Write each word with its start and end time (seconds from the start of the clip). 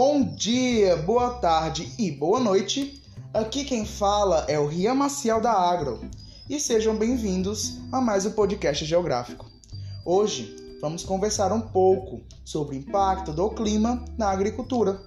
Bom 0.00 0.22
dia, 0.22 0.96
boa 0.96 1.40
tarde 1.40 1.92
e 1.98 2.08
boa 2.08 2.38
noite. 2.38 3.02
Aqui 3.34 3.64
quem 3.64 3.84
fala 3.84 4.44
é 4.46 4.56
o 4.56 4.68
Rian 4.68 4.94
Maciel 4.94 5.40
da 5.40 5.50
Agro 5.50 5.98
e 6.48 6.60
sejam 6.60 6.94
bem-vindos 6.94 7.80
a 7.90 8.00
mais 8.00 8.24
um 8.24 8.30
podcast 8.30 8.84
geográfico. 8.84 9.50
Hoje 10.04 10.54
vamos 10.80 11.02
conversar 11.02 11.52
um 11.52 11.60
pouco 11.60 12.20
sobre 12.44 12.76
o 12.76 12.78
impacto 12.78 13.32
do 13.32 13.50
clima 13.50 14.04
na 14.16 14.30
agricultura. 14.30 15.02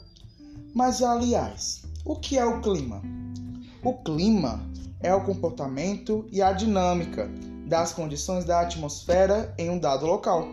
Mas, 0.76 1.02
aliás, 1.02 1.84
o 2.04 2.18
que 2.18 2.38
é 2.38 2.44
o 2.44 2.60
clima? 2.60 3.02
O 3.82 3.94
clima 3.94 4.62
é 5.00 5.16
o 5.16 5.24
comportamento 5.24 6.28
e 6.34 6.42
a 6.42 6.52
dinâmica 6.52 7.32
das 7.66 7.94
condições 7.94 8.44
da 8.44 8.60
atmosfera 8.60 9.56
em 9.58 9.70
um 9.70 9.80
dado 9.80 10.06
local, 10.06 10.50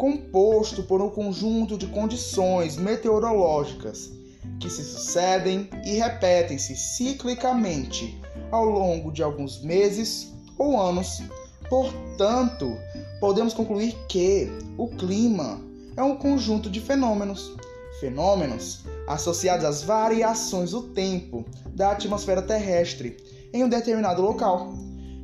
composto 0.00 0.82
por 0.84 1.02
um 1.02 1.10
conjunto 1.10 1.76
de 1.76 1.86
condições 1.86 2.78
meteorológicas 2.78 4.10
que 4.58 4.70
se 4.70 4.82
sucedem 4.82 5.68
e 5.84 5.98
repetem-se 5.98 6.74
ciclicamente 6.74 8.18
ao 8.50 8.64
longo 8.64 9.12
de 9.12 9.22
alguns 9.22 9.62
meses 9.62 10.32
ou 10.56 10.80
anos. 10.80 11.22
Portanto, 11.68 12.74
podemos 13.20 13.52
concluir 13.52 13.94
que 14.08 14.50
o 14.78 14.88
clima 14.88 15.60
é 15.94 16.02
um 16.02 16.16
conjunto 16.16 16.70
de 16.70 16.80
fenômenos, 16.80 17.54
fenômenos 18.00 18.84
associados 19.06 19.66
às 19.66 19.82
variações 19.82 20.70
do 20.70 20.82
tempo 20.94 21.44
da 21.74 21.90
atmosfera 21.90 22.40
terrestre 22.40 23.18
em 23.52 23.62
um 23.62 23.68
determinado 23.68 24.22
local. 24.22 24.72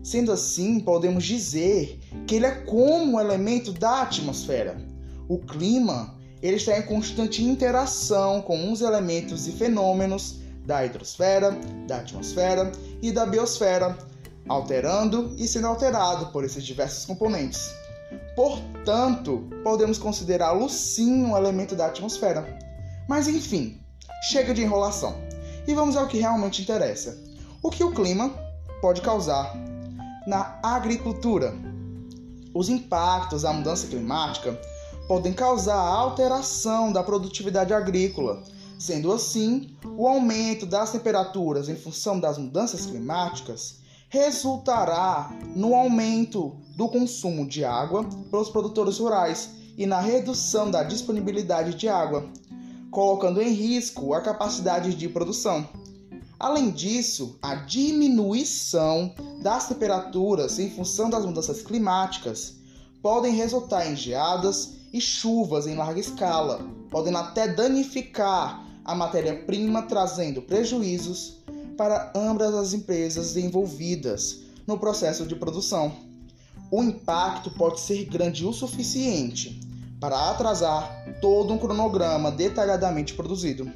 Sendo 0.06 0.30
assim, 0.30 0.78
podemos 0.78 1.24
dizer 1.24 1.98
que 2.28 2.36
ele 2.36 2.46
é 2.46 2.52
como 2.52 3.16
um 3.16 3.20
elemento 3.20 3.72
da 3.72 4.02
atmosfera. 4.02 4.80
O 5.28 5.36
clima 5.36 6.14
ele 6.40 6.58
está 6.58 6.78
em 6.78 6.82
constante 6.82 7.42
interação 7.42 8.40
com 8.40 8.56
uns 8.56 8.82
elementos 8.82 9.48
e 9.48 9.50
fenômenos 9.50 10.36
da 10.64 10.86
hidrosfera, 10.86 11.58
da 11.88 11.96
atmosfera 11.96 12.70
e 13.02 13.10
da 13.10 13.26
biosfera, 13.26 13.98
alterando 14.48 15.34
e 15.36 15.48
sendo 15.48 15.66
alterado 15.66 16.26
por 16.26 16.44
esses 16.44 16.62
diversos 16.62 17.04
componentes. 17.04 17.74
Portanto, 18.36 19.50
podemos 19.64 19.98
considerá-lo 19.98 20.68
sim 20.68 21.24
um 21.24 21.36
elemento 21.36 21.74
da 21.74 21.86
atmosfera. 21.86 22.46
Mas 23.08 23.26
enfim, 23.26 23.80
chega 24.30 24.54
de 24.54 24.62
enrolação 24.62 25.16
e 25.66 25.74
vamos 25.74 25.96
ao 25.96 26.06
que 26.06 26.18
realmente 26.20 26.62
interessa. 26.62 27.18
O 27.60 27.70
que 27.70 27.82
o 27.82 27.90
clima 27.90 28.32
pode 28.80 29.00
causar 29.00 29.65
na 30.26 30.58
agricultura? 30.62 31.54
Os 32.52 32.68
impactos 32.68 33.42
da 33.42 33.52
mudança 33.52 33.86
climática 33.86 34.60
podem 35.06 35.32
causar 35.32 35.76
alteração 35.76 36.92
da 36.92 37.02
produtividade 37.02 37.72
agrícola. 37.72 38.42
Sendo 38.78 39.12
assim, 39.12 39.76
o 39.96 40.06
aumento 40.06 40.66
das 40.66 40.90
temperaturas 40.90 41.68
em 41.68 41.76
função 41.76 42.18
das 42.18 42.36
mudanças 42.36 42.84
climáticas 42.86 43.78
resultará 44.08 45.30
no 45.54 45.74
aumento 45.74 46.56
do 46.76 46.88
consumo 46.88 47.46
de 47.46 47.64
água 47.64 48.04
pelos 48.30 48.50
produtores 48.50 48.98
rurais 48.98 49.50
e 49.78 49.86
na 49.86 50.00
redução 50.00 50.70
da 50.70 50.82
disponibilidade 50.82 51.74
de 51.74 51.88
água, 51.88 52.26
colocando 52.90 53.40
em 53.40 53.52
risco 53.52 54.12
a 54.12 54.20
capacidade 54.20 54.94
de 54.94 55.08
produção. 55.08 55.68
Além 56.38 56.70
disso, 56.70 57.38
a 57.40 57.54
diminuição 57.54 59.14
das 59.40 59.68
temperaturas 59.68 60.58
em 60.58 60.70
função 60.70 61.08
das 61.08 61.24
mudanças 61.24 61.62
climáticas 61.62 62.56
podem 63.02 63.34
resultar 63.34 63.86
em 63.86 63.96
geadas 63.96 64.74
e 64.92 65.00
chuvas 65.00 65.66
em 65.66 65.74
larga 65.74 66.00
escala, 66.00 66.60
podendo 66.90 67.18
até 67.18 67.48
danificar 67.48 68.64
a 68.84 68.94
matéria-prima, 68.94 69.82
trazendo 69.82 70.42
prejuízos 70.42 71.38
para 71.76 72.12
ambas 72.14 72.54
as 72.54 72.72
empresas 72.72 73.36
envolvidas 73.36 74.40
no 74.66 74.78
processo 74.78 75.26
de 75.26 75.34
produção. 75.36 75.92
O 76.70 76.82
impacto 76.82 77.50
pode 77.50 77.80
ser 77.80 78.04
grande 78.04 78.44
o 78.44 78.52
suficiente 78.52 79.60
para 80.00 80.30
atrasar 80.30 81.18
todo 81.20 81.52
um 81.52 81.58
cronograma 81.58 82.30
detalhadamente 82.30 83.14
produzido. 83.14 83.70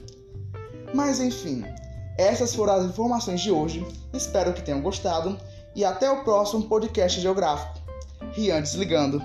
Mas 0.95 1.21
enfim, 1.21 1.65
essas 2.17 2.55
foram 2.55 2.75
as 2.75 2.85
informações 2.85 3.41
de 3.41 3.51
hoje. 3.51 3.87
Espero 4.13 4.53
que 4.53 4.63
tenham 4.63 4.81
gostado 4.81 5.39
e 5.75 5.85
até 5.85 6.11
o 6.11 6.25
próximo 6.25 6.65
podcast 6.65 7.21
geográfico. 7.21 7.79
Rian 8.33 8.61
desligando. 8.61 9.23